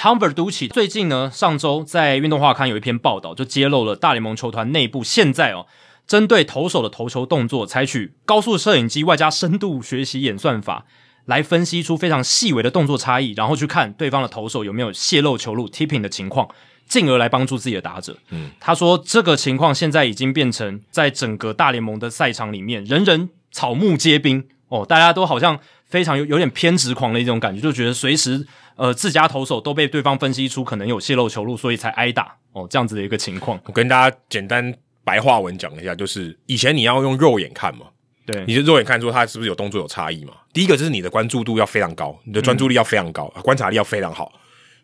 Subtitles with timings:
[0.00, 5.66] Tom Verducci 最近呢，上周在运动画刊有一篇报道，就揭露了大联盟球团内部现在哦，
[6.06, 10.86] 针对投手的投球动作，采取高速摄影机外加深度学习演算法，
[11.26, 16.48] 来分析出非常细微的动作差异，然后去看对方的投手有没有泄露球路 tipping 的情况，
[16.88, 18.16] 进而来帮助自己的打者。
[18.30, 33.60] 嗯，他说这个情况现在已经变成在整个大联盟的赛场里面，人人草木皆兵哦，大家都好像非常有有点偏执狂的一种感觉，就觉得随时呃自家投手都被对方分析出可能有泄露球路，所以才挨打哦，这样子的一个情况。
[33.66, 34.72] 我跟大家简单
[35.04, 37.86] 白话文讲一下，就是以前你要用肉眼看嘛，
[38.24, 40.32] 对你就肉眼看出他是不是有动作有差异嘛。
[40.52, 44.32] 第一个就是你的关注度要非常高，你的专注力要非常高，观察力要非常好。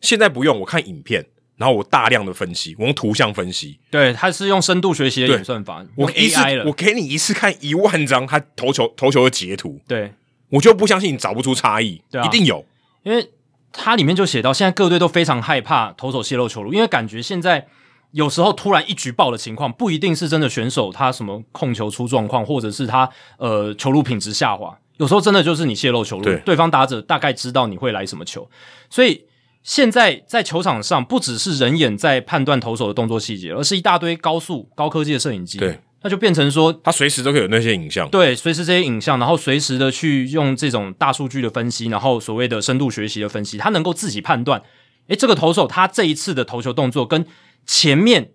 [0.00, 1.24] 现在不用，我看影片，
[1.56, 10.12] 然后我大量的分析，我用图像分析，对，他是用深度学习的演算法，我一次 AI 了，我给你一次看一万张他投球投球的截图，对，
[10.50, 12.26] 我就不相信你找不出差异，对啊。
[12.26, 12.62] 一定有。
[13.04, 13.30] 因为
[13.72, 17.66] 它里面就写到，现在各队都非常害怕投手泄露球路，因为感觉现在
[18.10, 28.46] 有时候突然一局爆的情况，不一定是真的选手他什么控球出状况，或者是他呃球路品质下滑，有时候真的就是你泄露球路，对方打者大概知道你会来什么球，
[28.90, 29.24] 所以。
[29.66, 35.58] 现在在球场上，不只是人眼在判断投手的动作细节，而是一大堆高速、高科技的摄影机。
[35.58, 38.08] 对，那就变成说，他随时都可以有那些影像。
[38.08, 44.62] 对，随时这些影像，然后随时的去用这种大数据的分析，然后所谓的深度学习的分析，他能够自己判断，
[45.08, 47.26] 诶，这个投手他这一次的投球动作跟
[47.66, 48.30] 前面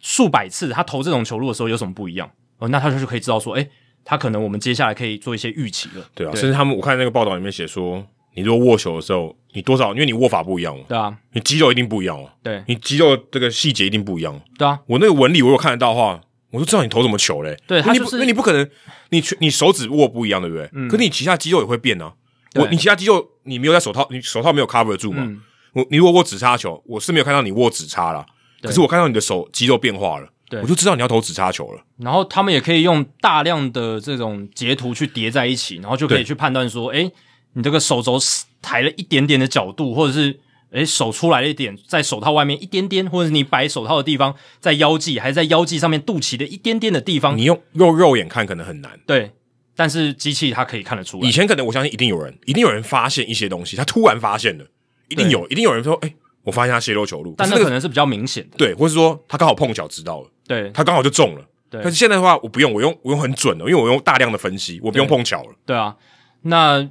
[0.00, 2.30] 数百次他投这种球路的时候有什么不一样？
[2.56, 3.68] 哦，那他就是可以知道说，诶，
[4.06, 6.06] 他可能我们接下来可以做一些预期了。
[6.14, 8.02] 对啊，甚至他们我看那个报道里面写说，
[8.34, 14.40] 你如果握球的时候，你多少，因为你握法不一样嘛，对啊，你肌肉一定不一样哦，对你肌肉这个细节一定不一样。
[14.58, 17.56] 对啊，我那个纹理，我有看得到的话，我就知道你投什么球嘞。
[17.66, 18.68] 对他就是因为你不，因为你不可能，
[19.10, 20.68] 你全你手指握不一样，对不对？
[20.72, 20.88] 嗯。
[20.88, 22.12] 可是你其他肌肉也会变啊。
[22.54, 25.22] 我你其他肌肉你没有在手套，你手套没有 cover 住嘛？
[25.24, 25.40] 嗯
[25.74, 28.26] 我你如果握指叉球，我是没有看到你握指叉啦，
[28.60, 31.82] 可是我看到你的手肌肉变化了，对我就知道你要投指叉球了。
[31.96, 37.10] 然后他们也可以用大量的这种截图去叠在一起，然后就可以去判断说，诶，
[37.54, 38.18] 你这个手肘
[38.62, 40.40] 抬了一点点的角度，或者是
[40.70, 48.98] 诶手出来了一点，在手套外面一点点，或者是你摆手套的地方在腰际，还是在腰际上面肚脐的一点点的地方，你用用肉眼看可能很难。
[49.06, 49.32] 对，
[49.76, 51.30] 但是机器它可以看得出来以。
[51.30, 54.64] 前可能我相信一定有人，一定有人发现一些东西，他突然发现了，
[55.08, 61.44] 一定有，一定有人说，哎、我发现他泄露球路，但是可能是比较明显的，对，或是说他刚好碰巧知道了，对他刚好就中了。
[61.68, 65.54] 对但是现在的话，我不用，我用我用很准的，因为我用大量的分析，我不用碰巧了。
[65.64, 65.96] 对啊。
[66.42, 66.86] 那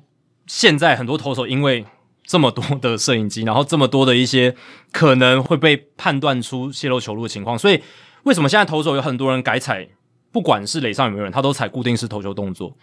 [0.51, 1.85] 现在很多投手因为
[2.25, 4.53] 这么多的摄影机，然后这么多的一些
[4.91, 7.81] 可能会被判断出泄露球路的情况，所以
[8.23, 9.87] 为什么现在投手有很多人改踩，
[10.29, 12.75] 不管是垒上有没有人，他都踩固定式投球动作。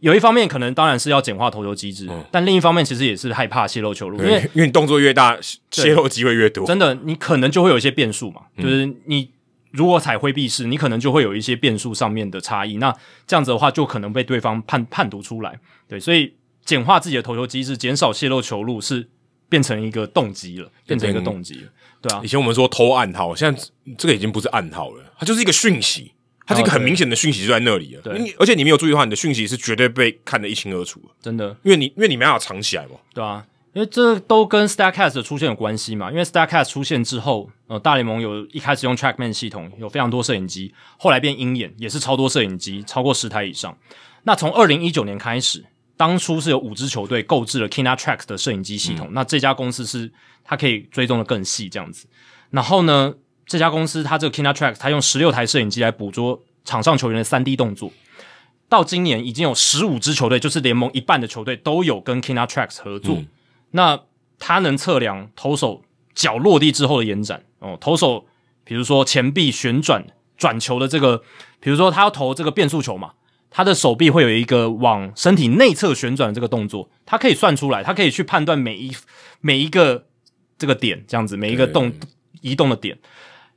[0.00, 5.38] 有一方面可能当然是要简化投球机制，但另一方面其实也是害怕泄露球路，因为因为你动作越大，
[5.70, 6.66] 泄露机会越多。
[6.66, 9.30] 真的，你可能就会有一些变数嘛，就是你
[9.70, 12.94] 如果踩挥臂式，你可能就会有一些变数上面的差异，那
[13.26, 15.58] 这样子的话，就可能被对方判判读出来。
[15.88, 19.08] 对，所以简化自己的投球机制，减少泄露球路，是
[19.48, 21.68] 变成一个动机了，变成一个动机了。
[22.00, 23.62] 对啊以，前我们说偷暗号，现在
[23.96, 26.12] 这个已经不是暗号了，它就是一个讯息，
[26.46, 28.02] 它是一个很明显的讯息就在那里了。
[28.02, 32.92] 对你而且你没有注意的话，你的讯息是绝对被看得一清二楚的，真的，因为你因为你没办法藏起来嘛。
[33.14, 36.10] 对啊，因为这都跟 Starcast 的出现有关系嘛。
[36.10, 43.76] 因为 Starcast 出现之后，呃，大联盟有一开始用 TrackMan 系统，有非常多摄影机，后来变鹰眼，也是超多摄影机，超过十台以上。
[44.24, 45.64] 那从二零一九年开始，
[45.96, 50.10] 当初是有五支球队购置了 KinaTrack 的摄影机系统，那这家公司是
[50.42, 52.06] 它可以追踪的更细这样子。
[52.50, 53.14] 然后呢，
[53.46, 57.90] 这家公司它这个 KinaTrack 它用十六台摄影机来捕捉场上球员的三 D 动作。
[58.68, 63.14] 到今年已经有十五支球队，就是联盟一半的球队都有跟 KinaTrack 合作。
[63.16, 63.26] 嗯
[63.76, 64.00] 那
[64.38, 65.82] 它能测量投手
[66.14, 68.24] 脚落地之后的延展哦，投手
[68.62, 70.06] 比如说前臂旋转
[70.36, 71.22] 转球的这个，
[71.58, 73.14] 比如说他要投这个变速球嘛，
[73.56, 78.92] 他的手臂会有一个往身体内侧旋转的这个动作，他可以算出来，他可以去判断每一
[79.40, 80.06] 每一个
[80.58, 81.92] 这个点，这样子每一个动
[82.40, 82.98] 移动的点，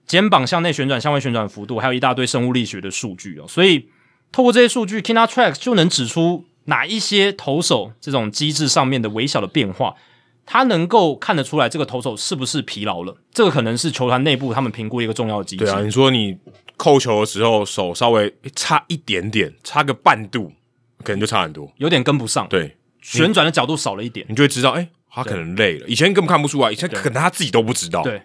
[0.05, 3.89] 肩膀向内旋转、向外旋转幅度，还有一大堆生物力学的数据哦，所以
[4.31, 9.95] 透过这些数据，KinaTrack 就能指出哪一些投手这种机制上面的微小的变化，
[10.47, 13.15] 他能够看得出来这个投手是不是疲劳了。
[13.31, 15.65] 这个可能是球团内部他们评估一个重要的机制。
[15.65, 16.37] 对啊，你说你
[16.77, 20.53] 扣球的时候手稍微差一点点，差个半度，
[21.03, 21.69] 可能就差很多。
[21.77, 24.25] 有点跟不上，对，旋转的角度少了一点。
[24.29, 25.87] 你就会知道，哎、他可能累了。
[25.87, 28.01] 以前根本看不出来，以前可能他自己都不知道。
[28.03, 28.21] 对，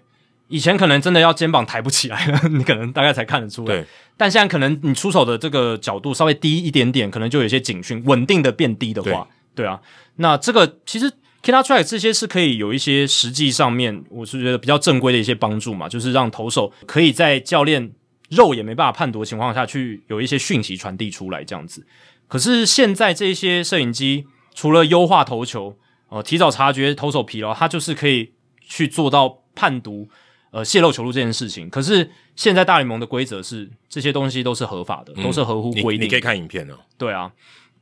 [0.47, 3.75] 以前可能真的要肩膀抬不起来了， 你可能大概才看得出来。
[3.75, 3.85] 对，
[4.17, 9.81] 但现在可能你出手的这个角度稍微低一点点，可能就有些警讯，稳定的变低的话，对啊，
[10.17, 11.11] 那这个其实
[11.43, 17.93] Kina Track 这些是可以有一些实际上面，我是觉得比较正规的一些帮助嘛，就是让投手可以在教练
[18.31, 21.85] 肉也没办法判读的情况下去有一些讯息传递出来，这样子。
[22.29, 24.25] 可是现在这些摄影机
[24.55, 25.77] 除了优化投球，
[26.11, 30.09] 呃，提早察觉投手疲劳，它就是可以去做到判读
[30.53, 31.69] 呃泄露球路这件事情。
[31.69, 36.06] 可是现在大联盟的规则是这些东西都是合法的，都是合乎规定。
[36.06, 36.75] 你可以看影片哦。
[36.97, 37.33] 对啊。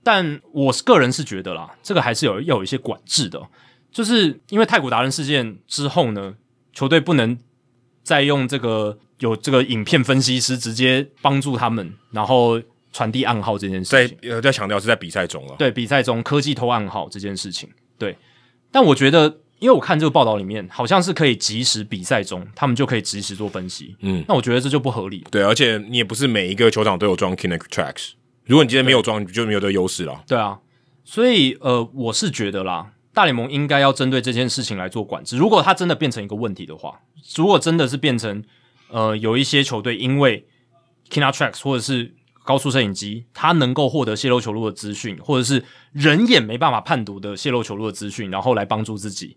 [0.03, 3.41] 但我是个人是觉得啦，这个还是有要有一些管制的，
[3.93, 6.35] 就是因为太古达人事件之后呢，
[6.73, 7.39] 球队不能
[8.03, 12.61] 再用这个有这个影片分析师直接帮助他们，然后
[12.93, 14.19] 传递暗号这件事情。
[14.23, 17.69] 在呃，在强调是在比赛中了，对比赛中科技偷暗号这件事情。
[17.99, 18.17] 对，
[18.73, 23.95] 但我觉得，因为我看这个报道里面，好像是可以及时比赛中，他们就可以及时做分析。
[24.01, 25.23] 嗯，那我觉得这就不合理。
[25.31, 28.13] 对，而且你也不是每一个球场都有装 Kinect Tracks。
[28.51, 30.25] 如果你今天没有装，你就没有这个优势了。
[30.27, 30.59] 对啊，
[31.05, 35.37] 所以呃，我是觉得啦，大联盟应该要针对这件事情来做管制。
[35.37, 37.01] 如果它真的变成一个问题的话，
[37.37, 38.43] 如果真的是变成
[38.89, 40.45] 呃，有一些球队因为
[41.09, 42.13] Kina Tracks 或者是
[42.43, 49.37] 高速摄影机，它能够获得泄露球路的资讯，或者是人眼没办法判读的泄露球路的资讯，然后来帮助自己。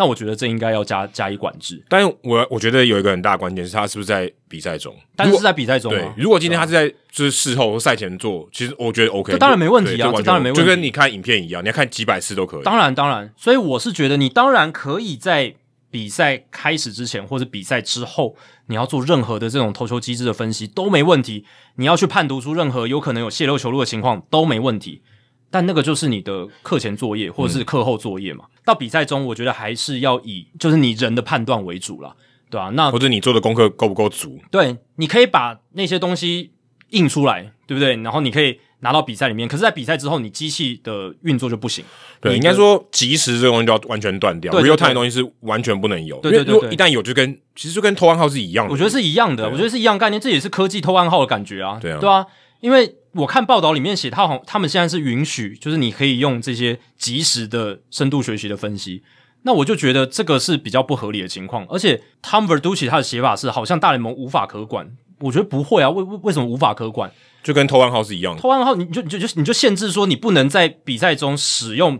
[0.00, 12.62] 那我觉得这应该要加加以管制，但是我我觉得有一个很大的关键是他是不是在比赛中，但是在比赛中，对，如果今天他是在就是事后或赛前做，其实我觉得 OK，这当然没问题啊，这当然没问题，就跟你看影片一样，你要看几百次都可以。
[12.62, 15.54] 当然当然，所以我是觉得你当然可以在
[15.90, 18.34] 比赛开始之前或者比赛之后，
[18.68, 21.44] 你要做任何的这种投球机制的分析都没问题，
[21.74, 25.02] 你要去判读出任何有可能有泄露球路的情况都没问题。
[25.50, 28.44] 但那个就是你的课前作业或者是课后作业嘛？
[28.64, 32.14] 到比赛中，我觉得还是要以就是你人的判断为主了，
[32.48, 32.70] 对吧？
[32.74, 34.38] 那或者你做的功课够不够足？
[34.50, 36.52] 对，你可以把那些东西
[36.90, 37.96] 印出来，对不对？
[37.96, 39.48] 然后你可以拿到比赛里面。
[39.48, 41.84] 可是，在比赛之后，你机器的运作就不行。
[42.20, 46.18] 对，应该说及时这个东西就要完全断掉，real time 的东西是完全不能有。
[46.20, 48.72] 对对对，一旦有，就跟其实就跟偷暗号是一样的。
[48.72, 51.78] 我觉得是一样的，我觉得是一样概念，这也是科技偷暗号的感觉啊。
[51.80, 52.26] 对啊，对啊，
[52.60, 52.96] 因为。
[53.12, 59.02] 我看报道里面写，他好，他们现在是允许，就是你可以用这些即时的深度学习的分析。
[59.42, 61.66] 那我就觉得这个是比较不合理的情况。
[61.68, 64.88] 而且 Tom Verducci 他的写法是，好像大联盟无法可管。
[65.18, 67.10] 我觉得不会啊，为为为什么无法可管？
[67.42, 68.40] 就跟偷暗号是一样的。
[68.40, 71.98] 偷暗号，你就你就就你就限制说，你不能在比赛中使用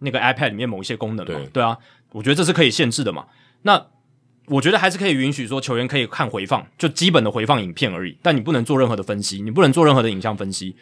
[0.00, 1.40] 那个 iPad 里面某一些功能嘛？
[1.50, 1.78] 对啊，
[2.10, 3.24] 我觉得这是可以限制的嘛。
[3.62, 3.86] 那
[4.46, 8.18] 我觉得还是可以允许说球员可以看回放，就基本的回放影片而已。
[8.22, 10.76] 但你不能做任何的分析，你不能做任何的影像分析，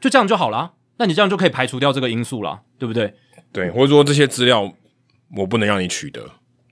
[0.00, 0.72] 就这样就好了。
[0.96, 3.14] 那你这样就可以排除掉这个因素了，对不对？
[3.52, 4.72] 对，或者说这些资料
[5.36, 6.24] 我不能让你取得，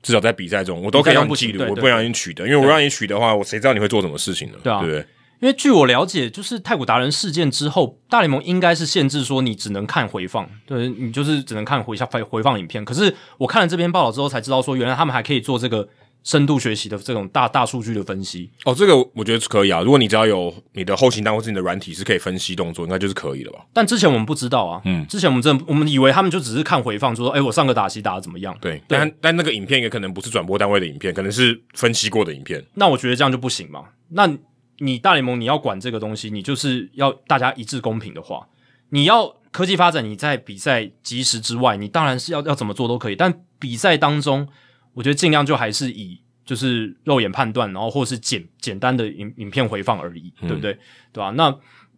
[0.02, 4.58] 至少在比赛中我都可以让你记录，我不让你取得，因为我让你取得的话，我谁知道你会做什么事情呢？
[4.62, 5.06] 对啊，对不对？
[5.40, 12.84] 因为据我了解，就是太古达人事件之后，大联盟应该是限制说你只能看回放，对你就是只能看回下回回放影片。
[12.84, 15.88] 可是我看了这篇报道之后才知道，说原来他们还可以做这个。
[16.24, 19.80] 深度学习的这种大大数据的分析哦，这个我觉得是可以啊。
[19.80, 23.64] 如果你只要有你的后勤单或是你的软体是可以分析动作，应该就是可以了吧？
[23.72, 28.56] 但之前我们不知道啊，嗯，之前我们真我们以为他们就只是看回放，说哎，我上个打戏打的怎么样？
[28.60, 32.64] 对，但但那个影片也可能不是转播单位的影片，可能是分析过的影片。
[32.74, 33.84] 那我觉得这样就不行嘛。
[34.10, 34.30] 那
[34.78, 38.46] 你大联盟你要管这个东西，你就是要大家一致公平的话，
[38.90, 43.16] 你要科技发展，你在比赛及时之外，你当然是要要怎么做都可以。
[43.16, 44.48] 但比赛当中，
[44.94, 46.20] 我觉得尽量就还是以。
[46.44, 50.76] 就是肉眼判断，然后或是简简单的影影片回放而已，对不对？
[51.12, 51.30] 对吧？
[51.36, 51.56] 那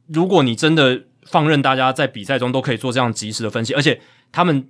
[0.09, 3.99] 如果你真的放任大家在比赛中都可以做这样及时的分析，而且
[4.31, 4.69] 他们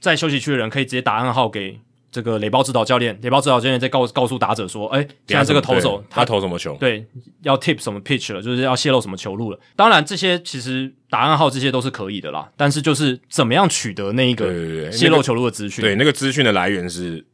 [0.00, 1.78] 在休息区的人可以直接打暗号给
[2.10, 6.76] 这个垒包指导教练，垒包指导教练再告告诉打者说：“哎，现在这个投手他投什么球？
[6.80, 7.06] 对，
[7.42, 9.60] 要 tip 什么 pitch 了，就是要泄露什么球路了。
[9.76, 15.80] 当然，这些其实打暗号这些都是可以的啦，但是就是怎么样取得那一个泄露球路的资讯？
[15.80, 17.24] 对，那个资讯的来源是。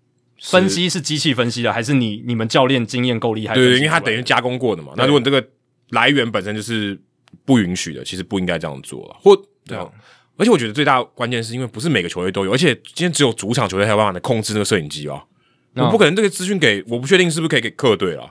[0.42, 3.54] 分析是机器分析的，还是你你们教练经验够厉害？
[3.54, 4.92] 对，因为他等于加工过的嘛。
[4.96, 5.42] 那如果你这个
[5.90, 7.00] 来源本身就是
[7.44, 9.16] 不允许的，其实不应该这样做了。
[9.22, 9.88] 或对啊，
[10.36, 15.22] 而且我觉得最大关键是因为不是每个球队都有，而且今天只有主场球队才有办法来控制那个摄影机啊。
[15.74, 18.30] 我不可能这个资讯给，我不确定是不是可以给客队啊。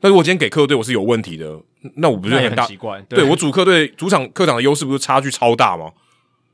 [0.00, 1.58] 那如果今天给客队我是有问题的，
[1.96, 3.00] 那我不是很奇怪？
[3.08, 5.92] 对我主客队主场客场的优势不是差距超大吗？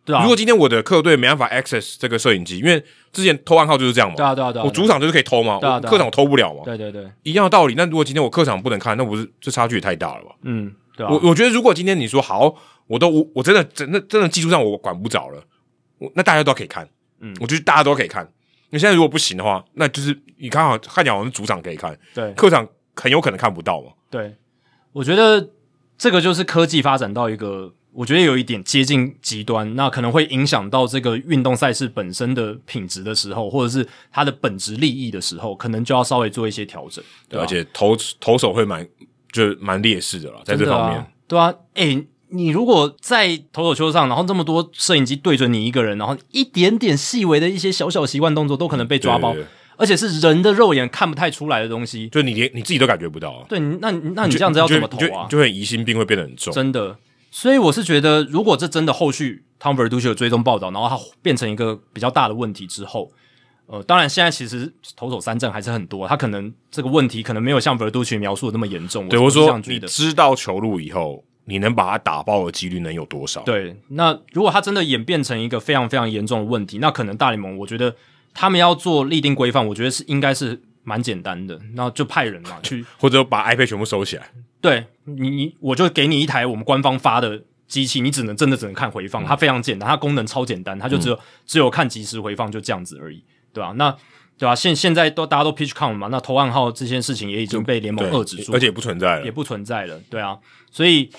[0.05, 0.23] 对啊。
[0.23, 7.75] 如果今天我的客队没办法 access 这个摄影机，因为之前偷暗号就是这样嘛，对啊对啊对啊，我主场就是可以偷嘛，我客场我偷不了嘛，对对对，一样的道理。
[7.77, 10.35] 那如果今天我客场不能看，那不是这差距也太大了吧？
[10.43, 12.55] 嗯，对啊我我觉得如果今天你说好，
[12.87, 15.43] 我都我我真的真的真的技术上我管不着了，
[15.99, 16.89] 我那大家都可以看，
[17.21, 18.29] 嗯，我觉得大家都可以看。
[18.73, 23.91] 你现在如果不行的话，那就是你看好看讲，我们主场可以看，对，客场很有可能看不到嘛。
[24.09, 24.37] 对，
[24.93, 25.51] 我觉得
[25.99, 37.05] 这个就是科技发展到一个我觉得有一点接近极端，那可能会影响到这个运动赛事本身的品质的时候，或者是它的本质利益的时候，可能就要稍微做一些调整。
[37.29, 38.87] 对，而且投投手会蛮
[39.33, 49.35] 就蛮劣势的了，在这方面，对啊，哎，你如果在投手球上，然后这么多摄影机对准你一个人，然后一点点细微的一些小小习惯动作都可能被抓包，
[49.77, 53.45] 而且是人的肉眼看不太出来的东西，就你连你自己都感觉不到。
[53.49, 55.27] 对，那那你这样子要怎么投啊？
[55.29, 56.97] 就会疑心病会变得很重，真的。
[57.31, 63.13] 所以我是觉得，如果这真的后续 Tom Verducci 有追踪报道，然后他变成一个比较大的问题之后，
[63.67, 69.09] 呃，当然现在其实投手三振还是很多，他可能这个问题可能没有像 Verducci 描述的那么严重。
[69.09, 73.43] 对，我说你知道球路以后，你能把它打爆的几率能有多少？
[73.43, 77.95] 对，那如果他真的演变成一个非常非常严重的问题，那可能大联盟我觉得
[78.35, 84.31] 他们要做立定规范，我觉得是应该是蛮简单的，那就派人嘛去，或者把 iPad 全部收起来。
[84.61, 93.73] 对你，你我就给你一台我们官方发的机器，你只能真的只能看回放，它非常简单，它功能超简单，它就只有只有看即时回放，就这样子而已，对吧？
[93.77, 93.91] 那
[94.37, 94.55] 对吧？
[94.55, 100.39] 现现在都大家都 pitch count 嘛，那投暗号这件事情也已经被联盟遏制住，而且不存在了，也不存在了，对啊。
[100.71, 101.11] 所以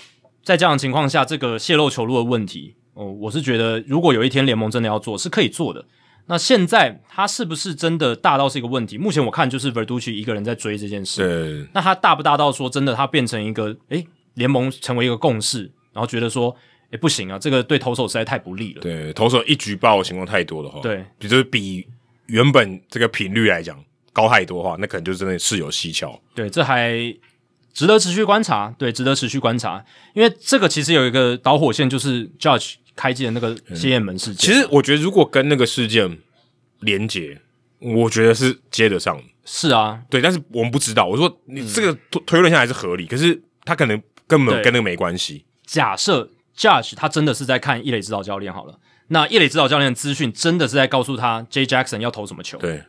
[0.44, 5.86] 在这样的情况下，这个泄露球路的问题，哦，我是觉得如果有一天联盟真的要做，是可以做的。
[6.28, 8.98] 那现在他是不是真的大到是一个问题？
[8.98, 11.22] 目前我看就是 Verducci 一个人在追这件事。
[11.22, 11.70] 对。
[11.74, 16.56] 那他大不大到说真的，他变成一个诶联盟成为一个共识，然后觉得说
[16.92, 18.82] 诶不行啊，这个对投手实在太不利了。
[18.82, 21.86] 对，投手一举报的情况太多的话，对，就是比
[22.28, 23.78] 原本这个频率来讲
[24.14, 26.18] 高太多的话，那可能就真的是有蹊跷。
[26.34, 26.94] 对，这还
[27.74, 28.74] 值得持续观察。
[28.78, 32.76] 对，值得持续观察，因为这个其实有一个导火线，就是 Judge。
[33.02, 36.20] 开机的那个蝎眼门事件，其实我觉得如果跟那个事件
[36.82, 37.42] 连接，
[37.80, 39.20] 我觉得是接得上。
[39.44, 41.08] 是啊，对，但是我们不知道。
[41.08, 45.44] 我说你这个推论下来是合理，可是他可能根本跟那个没关系。
[45.66, 48.78] 假设 Judge 他真的是在看一垒指导教练好了，
[49.08, 52.60] 那一垒指导教练的资讯真的是在告诉他 J Jackson 要投什么球？
[52.60, 52.84] 对，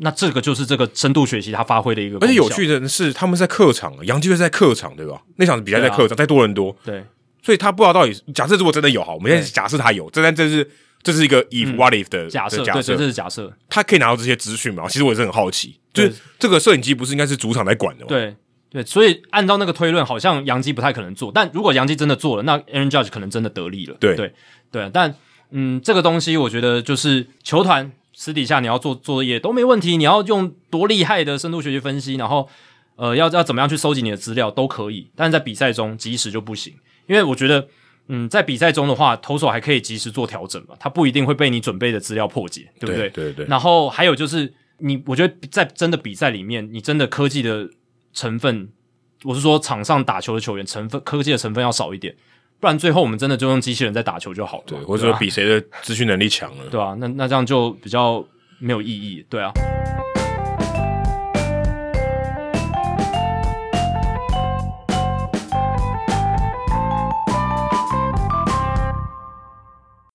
[0.00, 2.18] 那这个就是这个深度学习他发挥的一个。
[2.18, 5.22] 而且有趣的是，他们在客场，杨基队在客场，对吧？
[5.36, 6.76] 那场比赛在客场，在多伦多。
[6.84, 7.02] 对。
[7.46, 10.68] 所以他不知道到底假设如果真的有好，我们现在假设他有，这但这是
[11.00, 12.96] 这是一个 if what if 的假设，假设。
[12.96, 14.88] 这是假设，他可以拿到这些资讯吗？
[14.88, 18.08] 其实我也是很好奇，就是这个摄影机不是应该是主场在管的吗？
[18.08, 18.34] 对
[18.68, 23.96] 对，所以按照那个推论，好像杨基不太可能做，但如果杨基真的做了，那 Aaron Judge 可能真的得利了。
[24.00, 24.16] 对。
[24.16, 24.34] 对
[24.72, 25.14] 对，但
[25.50, 32.48] 嗯，这个东西我觉得就是球团私底下你要做作业都没问题，你要用多厉害的深度学习分析，然后
[32.96, 36.74] 呃要要怎么样去收集你的资料都可以，但是在比赛中及时就不行，
[37.06, 37.68] 因为我觉得。
[38.08, 43.10] 嗯，在比赛中的话，投手还可以及时做调整嘛，他不一定会被你准备的资料破解，对不对？
[43.10, 43.44] 对对。
[43.46, 47.68] 然后还有就是，你我觉得在真的比赛里面，你真的科技的
[48.12, 48.68] 成分，
[49.24, 52.14] 我是说场上打球的球员成分，科技的成分要少一点，
[52.60, 54.64] 不然最后我们真的就用机器人在打球就好了。
[54.68, 58.24] 对，或者说比谁的资讯能力强了，对啊，那那这样就比较
[58.60, 59.50] 没有意义，对啊。